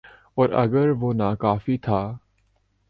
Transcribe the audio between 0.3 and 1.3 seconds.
اوراگر وہ